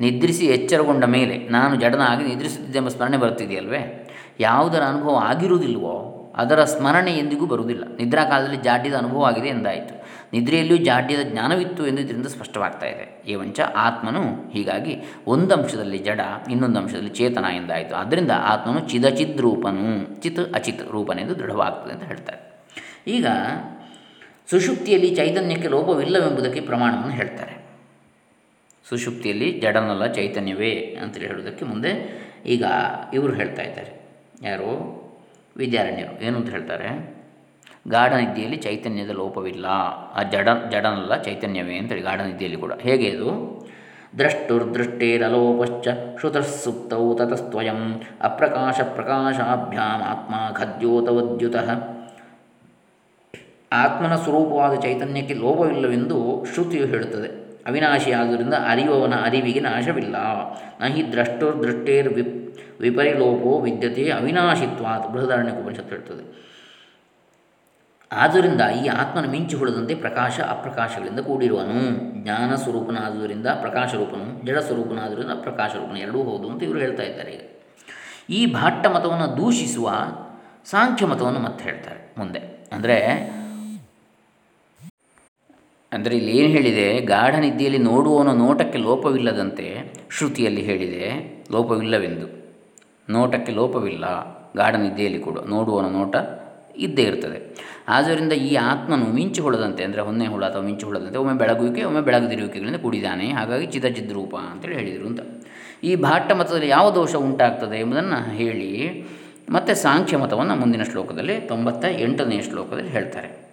[0.00, 4.08] ನಿದ್ರಿಸಿ ಎಚ್ಚರಗೊಂಡ ಮೇಲೆ ನಾನು ಜಡನಾಗಿ ನಿದ್ರಿಸುತ್ತಿದ್ದೆ ಎಂಬ ಸ್ಮರಣೆ ಬರ್ತಿದೆಯಲ್ವೇ
[4.40, 7.84] ಯಾವುದರ ಅನುಭವ ಆಗಿರುವುದಿಲ್ವೋ ಅದರ ಸ್ಮರಣೆ ಎಂದಿಗೂ ಬರುವುದಿಲ್ಲ.
[7.96, 10.05] ನಿದ್ರಾ ಕಾಲದಲ್ಲಿ ಜಾಡಿದ ಅನುಭವ ಆಗಿದೆ ಎಂದಾಯಿತು.
[10.32, 13.22] ನಿದ್ರೆಯಲ್ಲಿಯೂ ಜಾಡ್ಯದ ಜ್ಞಾನವಿತ್ತು ಎಂದು ಇದರಿಂದ ಸ್ಪಷ್ಟವಾಗ್ತಾ ಇದೆ.
[13.26, 17.96] ಏವಂಚ ಆತ್ಮನು ಹೀಗಾಗಿ ಒಂದು ಅಂಶದಲ್ಲಿ ಜಡ, ಇನ್ನೊಂದು ಅಂಶದಲ್ಲಿ ಚೇತನ ಎಂದಾಯಿತು.
[17.96, 22.64] ಆದ್ದರಿಂದ ಆತ್ಮನು ಚಿದಚಿದ್ ರೂಪನು, ಚಿತ್ ಅಚಿತ್ ರೂಪನೆಂದು ದೃಢವಾಗ್ತದೆ ಅಂತ ಹೇಳ್ತಾರೆ.
[23.06, 23.26] ಈಗ
[24.50, 27.66] ಸುಷುಪ್ತಿಯಲ್ಲಿ ಚೈತನ್ಯಕ್ಕೆ ಲೋಪವಿಲ್ಲವೆಂಬುದಕ್ಕೆ ಪ್ರಮಾಣವನ್ನು ಹೇಳ್ತಾರೆ.
[28.88, 32.64] ಸುಷುಪ್ತಿಯಲ್ಲಿ ಜಡನಲ್ಲ ಚೈತನ್ಯವೇ ಅಂತೇಳಿ ಹೇಳೋದಕ್ಕೆ ಮುಂದೆ ಈಗ
[33.14, 34.06] ಇವರು ಹೇಳ್ತಾ ಇದ್ದಾರೆ.
[34.42, 34.96] ಯಾರು?
[35.56, 36.24] ವಿದ್ಯಾರಣ್ಯರು.
[36.24, 37.15] ಏನು ಅಂತ ಹೇಳ್ತಾರೆ?
[37.88, 39.66] ಗಾಢ ನಿದ್ದೆಯಲ್ಲಿ ಚೈತನ್ಯದ ಲೋಪವಿಲ್ಲ.
[40.14, 42.72] ಆ ಜಡ, ಜಡನಲ್ಲ ಚೈತನ್ಯವೇ ಅಂತೇಳಿ ಗಾಢ ನಿದ್ದೆಯಲ್ಲಿ ಕೂಡ.
[42.80, 43.30] ಹೇಗೆ ಅದು
[44.18, 45.88] ದ್ರಷ್ಟುರ್ದೃಷ್ಟೇರಲೋಪಶ್ಚ
[46.18, 51.56] ಶ್ರುತಃಸುಪ್ತೌ ತತಸ್ತ್ವಯಂ ಅಪ್ರಕಾಶ ಪ್ರಕಾಶಾಭ್ಯಾಮ್ ಆತ್ಮ ಖದ್ಯೋತವದ್ಯುತ.
[53.72, 57.28] ಆತ್ಮನ ಸ್ವರೂಪವಾದ ಚೈತನ್ಯಕ್ಕೆ ಲೋಪವಿಲ್ಲವೆಂದು ಶ್ರುತಿಯು ಹೇಳುತ್ತದೆ.
[57.66, 60.16] ಅವಿನಾಶಿಯಾದುದರಿಂದ ಅರಿಯುವವನ ಅರಿವಿಗೆ ನಾಶವಿಲ್ಲ.
[60.80, 66.46] ನಹಿ ದ್ರಷ್ಟುರ್ದೃಷ್ಟೇರ್ ವಿಪ್, ವಿಪರಿಲೋಪೋ ವಿದ್ಯತೆ ಅವಿನಾಶಿತ್ವಾತ್ ಬೃಹದಾರಣ್ಯ ಉಪನಿಷತ್ತು ಹೇಳ್ತದೆ.
[68.10, 71.78] ಆದ್ದರಿಂದ ಈ ಆತ್ಮನ ಮಿಂಚು ಹುಳದಂತೆ ಪ್ರಕಾಶ ಅಪ್ರಕಾಶಗಳಿಂದ ಕೂಡಿರುವನು.
[72.22, 77.34] ಜ್ಞಾನ ಸ್ವರೂಪನಾದುದರಿಂದ ಪ್ರಕಾಶ ರೂಪನು ಜಡ ಸ್ವರೂಪನಾದುದರಿಂದ ಪ್ರಕಾಶ ರೂಪನು ಎರಡೂ ಹೌದು ಅಂತ ಇವರು ಹೇಳ್ತಾ ಇದ್ದಾರೆ.
[78.38, 79.88] ಈ ಭಾಟ್ಟ ಮತವನ್ನು ದೂಷಿಸುವ
[80.72, 82.40] ಸಾಂಖ್ಯ ಮತವನ್ನು ಮತ್ತೆ ಹೇಳ್ತಾರೆ ಮುಂದೆ.
[82.76, 82.96] ಅಂದರೆ
[85.92, 86.86] ಅಂದರೆ ಇಲ್ಲಿ ಏನು ಹೇಳಿದೆ?
[87.12, 89.66] ಗಾಢ ನಿದ್ದೆಯಲ್ಲಿ ನೋಡುವವನ ನೋಟಕ್ಕೆ ಲೋಪವಿಲ್ಲದಂತೆ
[90.16, 91.04] ಶ್ರುತಿಯಲ್ಲಿ ಹೇಳಿದೆ,
[91.54, 92.26] ಲೋಪವಿಲ್ಲವೆಂದು.
[93.08, 94.04] ನೋಟಕ್ಕೆ ಲೋಪವಿಲ್ಲ,
[94.60, 96.16] ಗಾಢ ನಿದ್ದೆಯಲ್ಲಿ ಕೂಡ ನೋಡುವವನ ನೋಟ
[96.86, 97.38] ಇದ್ದೇ ಇರ್ತದೆ.
[97.88, 102.76] ಆದ್ದರಿಂದ ಈ ಆತ್ಮನು ಮಿಂಚು ಹುಳದಂತೆ ಅಂದರೆ ಹೊನ್ನೆ ಹುಳ ಅಥವಾ ಮಿಂಚು ಹುಳದಂತೆ ಒಮ್ಮೆ ಬೆಳಗುವಿಕೆ, ಒಮ್ಮೆ ಬೆಳಗದಿರುವಿಕೆಗಳಿಂದ
[102.76, 103.66] ಕೂಡಿದ್ದಾನೆ ಹಾಗಾಗಿ
[104.12, 105.20] ರೂಪ ಅಂತೇಳಿ ಹೇಳಿದರು ಅಂತ.
[105.84, 109.06] ಈ ಭಾಟ್ಟ ಮತದಲ್ಲಿ ಯಾವ ದೋಷ ಉಂಟಾಗ್ತದೆ ಎಂಬುದನ್ನು ಹೇಳಿ
[109.50, 113.46] ಮತ್ತು ಸಾಂಖ್ಯ ಮತವನ್ನು ಮುಂದಿನ ಶ್ಲೋಕದಲ್ಲಿ ತೊಂಬತ್ತ ಎಂಟನೆಯ ಶ್ಲೋಕದಲ್ಲಿ ಹೇಳ್ತಾರೆ.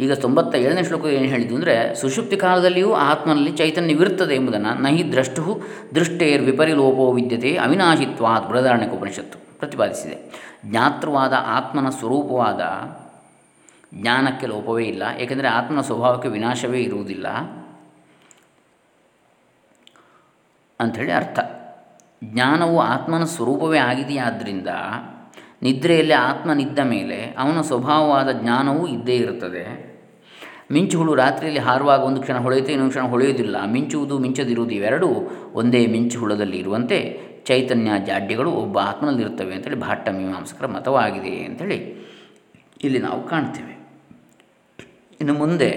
[0.00, 5.62] ಈಗ ತೊಂಬತ್ತ ಏಳನೇ ಶ್ಲೋಕ ಏನು ಹೇಳಿದ್ದು ಅಂದರೆ, ಸುಷುಪ್ತಿ ಕಾಲದಲ್ಲಿಯೂ ಆತ್ಮನಲ್ಲಿ ಚೈತನ್ಯವಿರುತ್ತದೆ ಎಂಬುದನ್ನು, ನಹಿ ದ್ರಷ್ಟು
[5.94, 10.16] ದೃಷ್ಟೇರ್ ವಿಪರಿಲೋಪೋ ವಿದ್ಯತೆ ಅವಿನಾಶಿತ್ವಾತ್ ಬೃಹದಾರಣ್ಯಕ ಉಪನಿಷತ್ತು ಪ್ರತಿಪಾದಿಸಿದೆ.
[10.66, 12.62] ಜ್ಞಾತೃವಾದ ಆತ್ಮನ ಸ್ವರೂಪವಾದ
[14.00, 15.02] ಜ್ಞಾನಕ್ಕೆ ಲೋಪವೇ ಇಲ್ಲ.
[15.18, 17.28] ಏಕೆಂದರೆ ಆತ್ಮನ ಸ್ವಭಾವಕ್ಕೆ ವಿನಾಶವೇ ಇರುವುದಿಲ್ಲ
[20.80, 21.38] ಅಂಥೇಳಿ ಅರ್ಥ.
[22.24, 24.68] ಜ್ಞಾನವು ಆತ್ಮನ ಸ್ವರೂಪವೇ ಆಗಿದೆಯಾದ್ದರಿಂದ
[25.62, 29.92] ನಿದ್ರೆಯಲ್ಲಿ ಆತ್ಮನಿದ್ದ ಮೇಲೆ ಅವನ ಸ್ವಭಾವವಾದ ಜ್ಞಾನವೂ ಇದ್ದೇ ಇರುತ್ತದೆ.
[30.72, 33.64] ಮಿಂಚು ಹುಳು ರಾತ್ರಿಯಲ್ಲಿ ಹಾರುವಾಗ ಒಂದು ಕ್ಷಣ ಹೊಳೆಯುತ್ತೆ, ಇನ್ನೊಂದು ಕ್ಷಣ ಹೊಳೆಯುವುದಿಲ್ಲ.
[33.64, 35.08] ಮಿಂಚುವುದು ಮಿಂಚದಿರುವುದು ಇವೆರಡೂ
[35.52, 41.78] ಒಂದೇ ಮಿಂಚು ಹುಳದಲ್ಲಿ ಇರುವಂತೆ ಚೈತನ್ಯ ಜಾಡ್ಯಗಳು ಒಬ್ಬ ಆತ್ಮನಲ್ಲಿರುತ್ತವೆ ಅಂತೇಳಿ ಭಾಟ್ಟ ಮೀಮಾಂಸಕರ ಮತವಾಗಿದೆ ಅಂಥೇಳಿ
[42.84, 43.74] ಇಲ್ಲಿ ನಾವು ಕಾಣ್ತೇವೆ.
[45.20, 45.70] ಇನ್ನು ಮುಂದೆ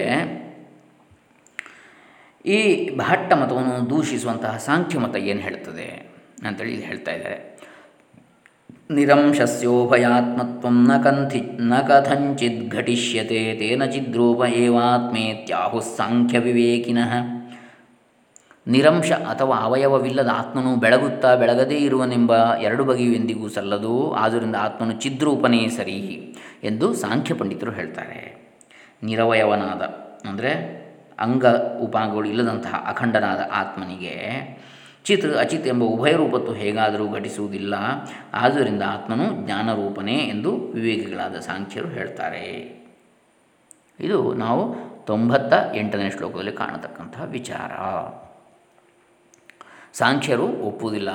[2.46, 2.58] ಈ
[2.96, 6.10] ಭಾಟ್ಟ ಮತವನ್ನು ದೂಷಿಸುವಂತಹ ಸಾಂಖ್ಯ ಮತ ಏನು ಹೇಳ್ತದೆ
[6.46, 7.56] ಅಂತೇಳಿ ಇಲ್ಲಿ ಹೇಳ್ತಾ ಇದ್ದಾರೆ.
[8.90, 14.42] ನಿರಂಶಸ್ಯೋಭಯಾತ್ಮತ್ವ ನ ಕಂಥಿ ನ ಕಥಂಚಿತ್ ಘಟಿಷ್ಯತೆ ತೇನ ಚಿದ್ರೂಪ
[16.38, 17.12] ವಿವೇಕಿನಃ.
[18.66, 24.12] ನಿರಂಶ ಅಥವಾ ಅವಯವವಿಲ್ಲದ ಆತ್ಮನು ಬೆಳಗುತ್ತಾ ಬೆಳಗದೇ ಇರುವನೆಂಬ ಎರಡು ಬಗೆಯು ಎಂದಿಗೂ ಸಲ್ಲದು.
[24.12, 28.46] ಆದ್ದರಿಂದ ಆತ್ಮನು ಚಿದ್ರೂಪನೇ ಸರಿ ಎಂದು ಸಾಂಖ್ಯ ಪಂಡಿತರು ಹೇಳ್ತಾರೆ.
[29.02, 29.82] ನಿರವಯವನಾದ
[30.28, 30.52] ಅಂದರೆ
[31.18, 31.46] ಅಂಗ
[31.80, 34.14] ಉಪಾಂಗಗಳು ಇಲ್ಲದಂತಹ ಅಖಂಡನಾದ ಆತ್ಮನಿಗೆ
[35.04, 37.74] ಚಿತ್ ಅಚಿತ್ ಎಂಬ ಉಭಯ ರೂಪತ್ತು ಹೇಗಾದರೂ ಘಟಿಸುವುದಿಲ್ಲ.
[38.34, 42.44] ಆದ್ದರಿಂದ ಆತ್ಮನು ಜ್ಞಾನರೂಪನೇ ಎಂದು ವಿವೇಕಿಗಳಾದ ಸಾಂಖ್ಯರು ಹೇಳ್ತಾರೆ.
[44.00, 44.74] ಇದು ನಾವು
[45.06, 47.72] ತೊಂಬತ್ತ ಎಂಟನೇ ಶ್ಲೋಕದಲ್ಲಿ ಕಾಣತಕ್ಕಂತಹ ವಿಚಾರ.
[49.98, 51.08] ಸಾಂಖ್ಯರು ಒಪ್ಪುವುದಿಲ್ಲ.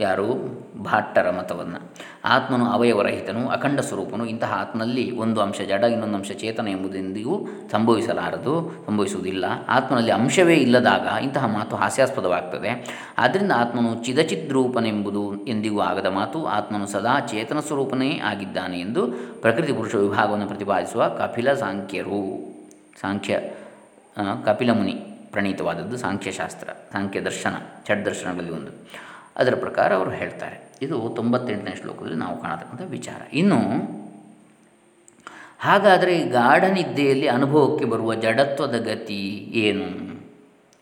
[0.00, 0.26] ಯಾರು?
[0.82, 1.94] ಭಾಟ್ಟರ ಮತವನ್ನು.
[2.24, 4.26] ಆತ್ಮನು ಅವಯವರಹಿತನು, ಅಖಂಡ ಸ್ವರೂಪನು.
[4.26, 9.44] ಇಂತಹ ಆತ್ಮನಲ್ಲಿ ಒಂದು ಅಂಶ ಜಡ, ಇನ್ನೊಂದು ಅಂಶ ಚೇತನ ಎಂಬುದೆಂದಿಗೂ ಸಂಭವಿಸಲಾರದು, ಸಂಭವಿಸುವುದಿಲ್ಲ.
[9.68, 12.70] ಆತ್ಮನಲ್ಲಿ ಅಂಶವೇ ಇಲ್ಲದಾಗ ಇಂತಹ ಮಾತು ಹಾಸ್ಯಾಸ್ಪದವಾಗ್ತದೆ.
[13.18, 16.46] ಆದ್ದರಿಂದ ಆತ್ಮನು ಚಿದಚಿದ್ರೂಪನೆಂಬುದು ಎಂದಿಗೂ ಆಗದ ಮಾತು.
[16.46, 19.06] ಆತ್ಮನು ಸದಾ ಚೇತನ ಸ್ವರೂಪನೇ ಆಗಿದ್ದಾನೆ ಎಂದು
[19.40, 22.50] ಪ್ರಕೃತಿ ಪುರುಷ ವಿಭಾಗವನ್ನು ಪ್ರತಿಪಾದಿಸುವ ಕಪಿಲ ಸಾಂಖ್ಯರು.
[23.00, 23.40] ಸಾಂಖ್ಯ
[24.44, 27.54] ಕಪಿಲ ಮುನಿ ಪ್ರಣೀತವಾದದ್ದು ಸಾಂಖ್ಯಶಾಸ್ತ್ರ, ಸಾಂಖ್ಯ ದರ್ಶನ
[28.04, 28.72] ದರ್ಶನಗಳಲ್ಲಿ ಒಂದು.
[29.36, 30.72] ಅದರ ಪ್ರಕಾರ ಅವರು ಹೇಳ್ತಾರೆ.
[30.82, 33.34] ಇದು ತೊಂಬತ್ತೆಂಟನೇ ಶ್ಲೋಕದಲ್ಲಿ ನಾವು ಕಾಣತಕ್ಕಂಥ ವಿಚಾರ.
[33.34, 33.58] ಇನ್ನು,
[35.58, 40.10] ಹಾಗಾದರೆ ಈ ಗಾಢನಿದ್ದೆಯಲ್ಲಿ ಅನುಭವಕ್ಕೆ ಬರುವ ಜಡತ್ವದ ಗತಿ ಏನು?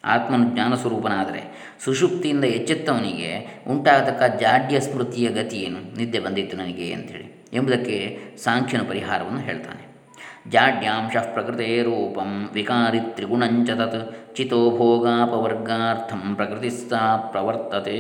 [0.05, 5.97] ಆತ್ಮನು ಜ್ಞಾನ ಸ್ವರೂಪನಾದರೆ ಸುಷುಪ್ತಿಯಿಂದ ಎಚ್ಚೆತ್ತವನಿಗೆ ಉಂಟಾಗತಕ್ಕ ಜಾಡ್ಯ ಸ್ಮೃತಿಯ ಗತಿ ಏನು?
[5.97, 9.88] ನಿದ್ದೆ ಬಂದಿತ್ತು ನನಗೆ ಅಂಥೇಳಿ ಎಂಬುದಕ್ಕೆ ಸಾಂಖ್ಯನ ಪರಿಹಾರವನ್ನು ಹೇಳ್ತಾನೆ.
[10.49, 16.23] ಜಾಡ್ಯಾಂಶ ಪ್ರಕೃತಿಯ ರೂಪಂ ವಿಕಾರಿ ತ್ರಿಗುಣಂಚ ತತ್ ಚಿತೋ ಭೋಗಾಪವರ್ಗಾರ್ಥಂ
[16.71, 17.99] ಸಾ ಪ್ರವರ್ತತೆ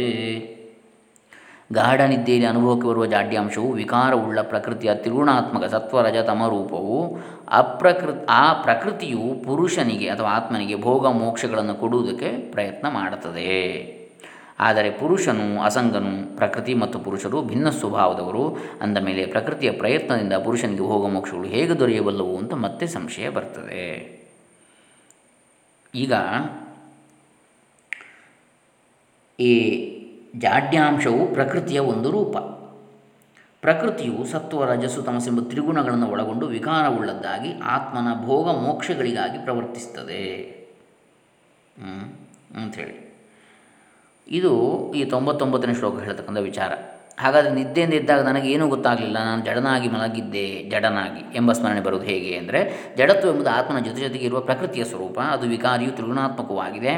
[1.72, 7.18] ಗಾಢ ನಿದ್ದೆಯಲ್ಲಿ ಅನುಭವಕ್ಕೆ ಬರುವ ಜಾಡ್ಯಾಂಶವು ವಿಕಾರವುಳ್ಳ ಪ್ರಕೃತಿಯ ತ್ರಿಗುಣಾತ್ಮಕ ಸತ್ವರಜತಮ ರೂಪವು
[7.52, 13.52] ಅಪ್ರಕೃ, ಆ ಪ್ರಕೃತಿಯು ಪುರುಷನಿಗೆ ಅಥವಾ ಆತ್ಮನಿಗೆ ಭೋಗ ಮೋಕ್ಷಗಳನ್ನು ಕೊಡುವುದಕ್ಕೆ ಪ್ರಯತ್ನ ಮಾಡುತ್ತದೆ.
[14.60, 18.56] ಆದರೆ ಪುರುಷನು ಅಸಂಗನು ಪ್ರಕೃತಿ ಮತ್ತು ಪುರುಷರು ಭಿನ್ನ ಸ್ವಭಾವದವರು.
[18.80, 24.18] ಅಂದ ಮೇಲೆ ಪ್ರಕೃತಿಯ ಪ್ರಯತ್ನದಿಂದ ಪುರುಷನಿಗೆ ಹೋಗ ಮೋಕ್ಷಗಳು ಹೇಗೆ ದೊರೆಯಬಲ್ಲವು ಅಂತ ಮತ್ತೆ ಸಂಶಯ ಬರ್ತದೆ.
[25.94, 26.12] ಈಗ
[29.40, 29.52] ಈ
[30.36, 32.36] ಜಾಡ್ಯಾಂಶವು ಪ್ರಕೃತಿಯ ಒಂದು ರೂಪ.
[33.60, 40.42] ಪ್ರಕೃತಿಯು ಸತ್ವ, ರಜಸ್ಸು, ತಮಸೆಂಬ ತ್ರಿಗುಣಗಳನ್ನು ಒಳಗೊಂಡು ವಿಕಾರವುಳ್ಳದ್ದಾಗಿ ಆತ್ಮನ ಭೋಗ ಮೋಕ್ಷಗಳಿಗಾಗಿ ಪ್ರವರ್ತಿಸ್ತದೆ
[42.56, 43.07] ಅಂಥೇಳಿ
[44.30, 44.52] ಇದು
[44.94, 46.72] ಈ ತೊಂಬತ್ತೊಂಬತ್ತನೇ ಶ್ಲೋಕ ಹೇಳ್ತಕ್ಕಂಥ ವಿಚಾರ.
[47.18, 53.28] ಹಾಗಾದರೆ ನಿದ್ದೆಯಿಂದ ಇದ್ದಾಗ ನನಗೇನೂ ಗೊತ್ತಾಗಲಿಲ್ಲ, ನಾನು ಜಡನಾಗಿ ಮಲಗಿದ್ದೆ, ಜಡನಾಗಿ ಎಂಬ ಸ್ಮರಣೆ ಬರುವುದು ಹೇಗೆ ಅಂದರೆ, ಜಡತ್ವ
[53.28, 56.92] ಎಂಬುದು ಆತ್ಮನ ಜೊತೆ ಜೊತೆಗೆ ಇರುವ ಪ್ರಕೃತಿಯ ಸ್ವರೂಪ, ಅದು ವಿಕಾರಿಯು ತ್ರಿಗುಣಾತ್ಮಕವಾಗಿದೆ.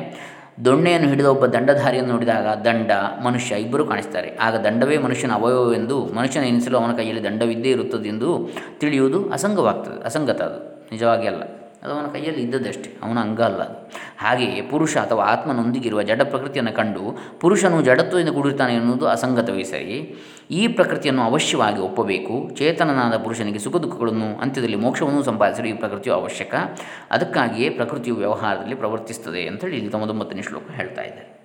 [0.64, 2.90] ದೊಣ್ಣೆಯನ್ನು ಹಿಡಿದ ಒಬ್ಬ ದಂಡಧಾರಿಯನ್ನು ನೋಡಿದಾಗ ದಂಡ,
[3.24, 4.36] ಮನುಷ್ಯ ಇಬ್ಬರು ಕಾಣಿಸ್ತಾರೆ.
[4.40, 10.90] ಆಗ ದಂಡವೇ ಮನುಷ್ಯನ ಅವಯವವೆಂದು ಮನುಷ್ಯನ ಎನಿಸಲು ಅವನ ಕೈಯಲ್ಲಿ ದಂಡವಿದ್ದೇ ಇರುತ್ತದೆಂದು ತಿಳಿಯುವುದು ಅಸಂಗವಾಗ್ತದೆ, ಅಸಂಗತ ಅದು.
[10.92, 11.42] ನಿಜವಾಗಿ ಅಲ್ಲ.
[11.82, 13.62] ಅದು ಅವನ ಕೈಯಲ್ಲಿ ಇದ್ದದಷ್ಟೇ, ಅವನ ಅಂಗ ಅಲ್ಲ
[14.18, 20.14] ಹಾಗೆಯೇ ಪುರುಷ ಅಥವಾ ಆತ್ಮನೊಂದಿಗಿರುವ ಜಡ ಪ್ರಕೃತಿಯನ್ನು ಕಂಡು ಪುರುಷನು ಜಡತ್ವದಿಂದ ಕೂಡಿರ್ತಾನೆ ಎನ್ನುವುದು ಅಸಂಗತವೇ ಸರಿ.
[20.50, 22.50] ಈ ಪ್ರಕೃತಿಯನ್ನು ಅವಶ್ಯವಾಗಿ ಒಪ್ಪಬೇಕು.
[22.56, 26.54] ಚೇತನನಾದ ಪುರುಷನಿಗೆ ಸುಖ ದುಃಖಗಳನ್ನು ಅಂತ್ಯದಲ್ಲಿ ಮೋಕ್ಷವನ್ನು ಸಂಪಾದಿಸಲು ಈ ಪ್ರಕೃತಿಯು ಅವಶ್ಯಕ.
[27.10, 31.40] ಅದಕ್ಕಾಗಿಯೇ ಪ್ರಕೃತಿಯು ವ್ಯವಹಾರದಲ್ಲಿ ಪ್ರವರ್ತಿಸ್ತದೆ ಅಂತೇಳಿ ಇಲ್ಲಿ ತೊಂಬತ್ತೊಂಬತ್ತನೇ ಶ್ಲೋಕ ಹೇಳ್ತಾ ಇದ್ದಾರೆ.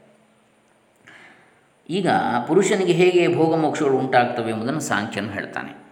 [1.90, 2.08] ಈಗ
[2.48, 5.85] ಪುರುಷನಿಗೆ ಹೇಗೆ ಭೋಗ ಮೋಕ್ಷಗಳು ಉಂಟಾಗ್ತವೆ ಎಂಬುದನ್ನು ಸಾಂಖ್ಯನು ಹೇಳ್ತಾನೆ.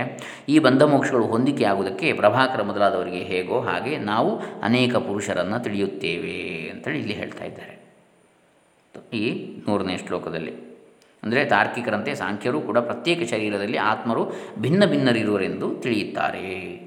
[0.48, 7.44] ಈ ಬಂಧ ಮೋಕ್ಷಗಳು ಹೊಂದಿಕೆಯಾಗುವುದಕ್ಕೆ ಪ್ರಭಾಕರ ಮೊದಲಾದವರಿಗೆ ಹೇಗೋ ಹಾಗೆ ನಾವು ಅನೇಕ ಪುರುಷರನ್ನು ತಿಳಿಯುತ್ತೇವೆ ಅಂತೇಳಿ ಇಲ್ಲಿ ಹೇಳ್ತಾ
[7.44, 7.74] ಇದ್ದಾರೆ.
[9.12, 9.24] ಈ
[9.68, 10.54] ನೂರನೇ ಶ್ಲೋಕದಲ್ಲಿ.
[11.22, 14.24] ಅಂದರೆ ತಾರ್ಕಿಕರಂತೆ ಸಾಂಖ್ಯರು ಕೂಡ ಪ್ರತ್ಯೇಕ ಶರೀರದಲ್ಲಿ ಆತ್ಮರು
[14.58, 16.83] ಭಿನ್ನ ಭಿನ್ನರಿರುವರೆಂದು ತಿಳಿಯುತ್ತಾರೆ.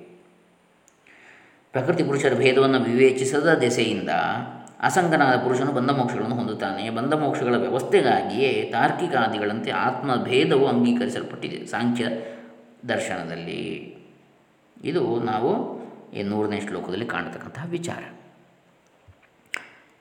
[1.71, 4.09] ಪ್ರಕೃತಿ ಪುರುಷರ ಭೇದವನ್ನು ವಿವೇಚಿಸದ ದೆಸೆಯಿಂದ
[4.79, 6.89] ಅಸಂಗನಾದ ಪುರುಷನು ಬಂಧ ಮೋಕ್ಷಗಳನ್ನು ಹೊಂದುತ್ತಾನೆ.
[6.89, 11.65] ಬಂಧ ಮೋಕ್ಷಗಳ ವ್ಯವಸ್ಥೆಗಾಗಿಯೇ ತಾರ್ಕಿಕಾದಿಗಳಂತೆ ಆತ್ಮ ಭೇದವು ಅಂಗೀಕರಿಸಲ್ಪಟ್ಟಿದೆ.
[11.65, 12.07] ಸಾಂಖ್ಯ
[12.89, 13.63] ದರ್ಶನದಲ್ಲಿ
[14.83, 15.51] ಇದು ನಾವು
[16.13, 18.03] ಈ ನೂರನೇ ಶ್ಲೋಕದಲ್ಲಿ ಕಾಣತಕ್ಕಂತಹ ವಿಚಾರ.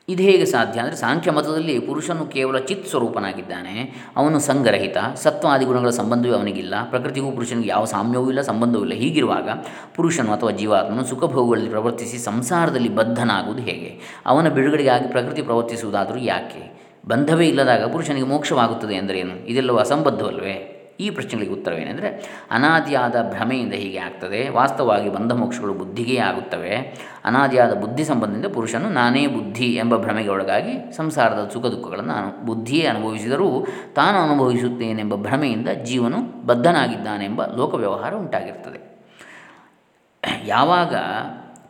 [0.08, 6.32] ಇದು ಹೇಗೆ ಸಾಧ್ಯ ಅಂದರೆ ಸಾಂಖ್ಯ ಮತದಲ್ಲಿ ಪುರುಷನು ಕೇವಲ ಚಿತ್ ಸ್ವರೂಪನಾಗಿದ್ದಾನೆ, ಅವನು ಸಂಗರಹಿತ ಸತ್ವಾದಿ ಗುಣಗಳ ಸಂಬಂಧವೇ
[6.32, 8.92] ಅವನಿಗಿಲ್ಲ, ಪ್ರಕೃತಿಗೂ ಪುರುಷನಿಗೆ ಯಾವ ಸಾಮ್ಯವೂ ಇಲ್ಲ, ಸಂಬಂಧವೂ ಇಲ್ಲ.
[8.92, 9.48] ಹೀಗಿರುವಾಗ
[9.96, 14.22] ಪುರುಷನು ಅಥವಾ ಜೀವಾತ್ಮನು ಸುಖಭೋಗಗಳಲ್ಲಿ ಪ್ರವರ್ತಿಸಿ ಸಂಸಾರದಲ್ಲಿ ಬದ್ಧನಾಗುವುದು ಹೇಗೆ?
[14.26, 16.78] ಅವನ ಬಿಡುಗಡೆಗಾಗಿ ಪ್ರಕೃತಿ ಪ್ರವರ್ತಿಸುವುದಾದರೂ ಯಾಕೆ?
[17.08, 19.46] ಬಂಧವೇ ಇಲ್ಲದಾಗ ಪುರುಷನಿಗೆ ಮೋಕ್ಷವಾಗುತ್ತದೆ ಎಂದರೇನು?
[19.46, 20.75] ಇದೆಲ್ಲವೂ ಅಸಂಬದ್ಧವಲ್ವೇ?
[21.00, 28.46] ಈ ಪ್ರಶ್ನೆಗಳಿಗೆ ಉತ್ತರವೇನೆಂದರೆ, ಅನಾದಿಯಾದ ಭ್ರಮೆಯಿಂದ ಹೀಗೆ ಆಗ್ತದೆ, ವಾಸ್ತವವಾಗಿ ಬಂಧ ಮೋಕ್ಷಗಳು ಬುದ್ಧಿಗೆ ಆಗುತ್ತವೆ, ಅನಾದಿಯಾದ ಬುದ್ಧಿ ಸಂಬಂಧದಿಂದ
[28.54, 35.68] ಪುರುಷನು ನಾನೇ ಬುದ್ಧಿ ಎಂಬ ಭ್ರಮೆಗೆ ಒಳಗಾಗಿ ಸಂಸಾರದ ಸುಖ ದುಃಖಗಳನ್ನು ಅನು, ಬುದ್ಧಿಯೇ ಅನುಭವಿಸಿದರೂ ತಾನು ಅನುಭವಿಸುತ್ತೇನೆಂಬ ಭ್ರಮೆಯಿಂದ
[35.68, 38.96] ಜೀವನು ಬದ್ಧನಾಗಿದ್ದಾನೆಂಬ ಲೋಕ ವ್ಯವಹಾರ ಉಂಟಾಗಿರ್ತದೆ.
[40.46, 40.94] ಯಾವಾಗ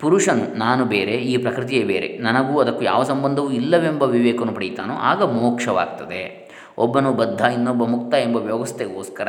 [0.01, 6.46] ಪುರುಷನು, ನಾನು ಬೇರೆ, ಈ ಪ್ರಕೃತಿಯೇ ಬೇರೆ, ನನಗೂ ಅದಕ್ಕೂ ಯಾವ ಸಂಬಂಧವೂ ಇಲ್ಲವೆಂಬ ವಿವೇಕವನ್ನು ಪಡೆಯುತ್ತಾನೋ, ಆಗ ಮೋಕ್ಷವಾಗ್ತದೆ.
[6.79, 9.29] ಒಬ್ಬನು ಬದ್ಧ, ಇನ್ನೊಬ್ಬ ಮುಕ್ತ ಎಂಬ ವ್ಯವಸ್ಥೆಗೋಸ್ಕರ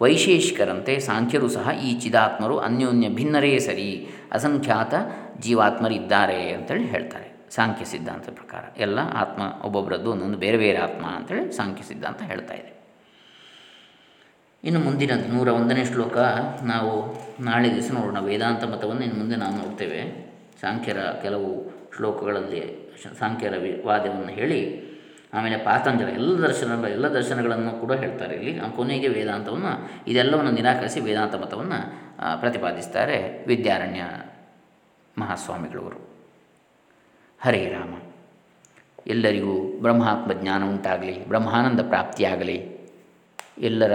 [0.00, 4.94] ವೈಶೇಷಿಕರಂತೆ ಸಾಂಖ್ಯರು ಸಹ ಈ ಚಿದಾತ್ಮರು ಅನ್ಯೋನ್ಯ ಭಿನ್ನರೇ ಸರಿ, ಅಸಂಖ್ಯಾತ
[5.40, 7.32] ಜೀವಾತ್ಮರಿದ್ದಾರೆ ಅಂತೇಳಿ ಹೇಳ್ತಾರೆ.
[7.50, 8.80] ಸಾಂಖ್ಯ ಸಿದ್ಧಾಂತ ಪ್ರಕಾರ.
[8.80, 12.80] ಎಲ್ಲ ಆತ್ಮ ಒಬ್ಬೊಬ್ಬರದ್ದು ಒಂದೊಂದು ಬೇರೆ ಬೇರೆ ಆತ್ಮ ಅಂತೇಳಿ ಸಾಂಖ್ಯ ಸಿದ್ಧಾಂತ ಹೇಳ್ತಾ ಇದೆ.
[14.64, 16.16] ಇನ್ನು ಮುಂದಿನ ನೂರ ಒಂದನೇ ಶ್ಲೋಕ.
[16.62, 18.18] ನಾವು ನಾಳೆ ದಿವಸ ನೋಡೋಣ.
[18.18, 20.30] ವೇದಾಂತ ಮತವನ್ನು ಇನ್ನು ಮುಂದೆ ನಾವು ನೋಡ್ತೇವೆ.
[20.60, 23.54] ಸಾಂಖ್ಯರ ಕೆಲವು ಶ್ಲೋಕಗಳಲ್ಲಿ ಸಾಂಖ್ಯರ
[23.86, 24.89] ವಾದವನ್ನು ಹೇಳಿ
[25.34, 28.52] ಆಮೇಲೆ ಪಾತಂಜಲ, ಎಲ್ಲ ದರ್ಶನ, ಎಲ್ಲ ದರ್ಶನಗಳನ್ನು ಕೂಡ ಹೇಳ್ತಾರೆ ಇಲ್ಲಿ.
[28.76, 29.72] ಕೊನೆಗೆ ವೇದಾಂತವನ್ನು,
[30.06, 31.78] ಇದೆಲ್ಲವನ್ನು ನಿರಾಕರಿಸಿ ವೇದಾಂತ ಮತವನ್ನು
[32.40, 34.02] ಪ್ರತಿಪಾದಿಸ್ತಾರೆ ವಿದ್ಯಾರಣ್ಯ
[35.18, 36.00] ಮಹಾಸ್ವಾಮಿಗಳವರು.
[37.42, 37.94] ಹರೇ ರಾಮ.
[39.06, 42.58] ಎಲ್ಲರಿಗೂ ಬ್ರಹ್ಮಾತ್ಮ ಜ್ಞಾನ ಉಂಟಾಗಲಿ, ಬ್ರಹ್ಮಾನಂದ ಪ್ರಾಪ್ತಿಯಾಗಲಿ.
[43.58, 43.92] ಎಲ್ಲರ,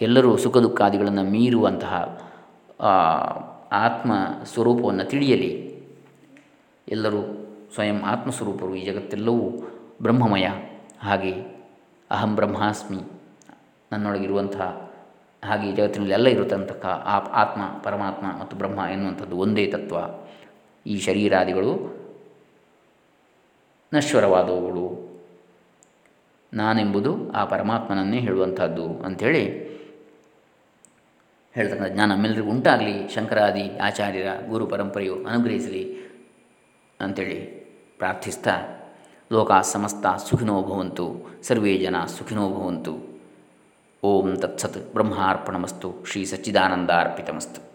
[0.00, 1.94] ಎಲ್ಲರೂ ಸುಖ ದುಃಖಾದಿಗಳನ್ನು ಮೀರುವಂತಹ
[3.72, 4.12] ಆತ್ಮ
[4.44, 5.52] ಸ್ವರೂಪವನ್ನು ತಿಳಿಯಲಿ.
[6.88, 7.20] ಎಲ್ಲರೂ
[7.74, 9.44] ಸ್ವಯಂ ಆತ್ಮಸ್ವರೂಪರು ಈ ಜಗತ್ತೆಲ್ಲವೂ
[10.02, 10.48] ಬ್ರಹ್ಮಮಯ.
[11.00, 11.32] ಹಾಗೆ
[12.10, 12.98] ಅಹಂ ಬ್ರಹ್ಮಾಸ್ಮಿ
[13.92, 14.90] ನನ್ನೊಳಗಿರುವಂತಹ
[15.44, 19.96] ಹಾಗೆ ಜಗತ್ತಿನಲ್ಲಿ ಎಲ್ಲ ಇರತಕ್ಕಂಥ ಆತ್ಮ, ಪರಮಾತ್ಮ ಮತ್ತು ಬ್ರಹ್ಮ ಎನ್ನುವಂಥದ್ದು ಒಂದೇ ತತ್ವ.
[20.86, 22.00] ಈ ಶರೀರಾದಿಗಳು
[23.94, 25.10] ನಶ್ವರವಾದವುಗಳು.
[26.52, 29.70] ನಾನೆಂಬುದು ಆ ಪರಮಾತ್ಮನನ್ನೇ ಹೇಳುವಂಥದ್ದು ಅಂಥೇಳಿ
[31.54, 33.08] ಹೇಳ್ತಕ್ಕಂಥ ಜ್ಞಾನ ನಮ್ಮೆಲ್ಲರಿಗೂ ಉಂಟಾಗಲಿ.
[33.08, 35.84] ಶಂಕರಾದಿ ಆಚಾರ್ಯರ ಗುರು ಪರಂಪರೆಯು ಅನುಗ್ರಹಿಸಲಿ
[37.00, 37.36] ಅಂಥೇಳಿ
[37.98, 38.79] ಪ್ರಾರ್ಥಿಸ್ತಾ
[39.32, 43.20] ಲೋಕ ಸಮಸ್ತ ಸುಖಿನೋ ಭವಂತು ಸರ್ವೇ ಜನ ಸುಖಿನೋ ಭವಂತು.
[44.02, 47.69] ಓಂ ತತ್ಸತ್ ಬ್ರಹ್ಮಾರ್ಪಣಮಸ್ತು ಶ್ರೀ ಸಚ್ಚಿದಾನಂದಾರ್ಪಿತಮಸ್ತು.